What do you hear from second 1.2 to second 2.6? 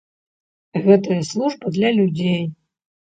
служба для людзей.